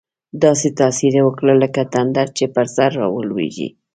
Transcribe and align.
داسې 0.43 0.67
تاثیر 0.79 1.13
یې 1.19 1.23
وکړ، 1.25 1.47
لکه 1.63 1.81
تندر 1.93 2.27
چې 2.37 2.45
پر 2.55 2.65
سر 2.75 2.89
راولوېږي. 3.01 3.69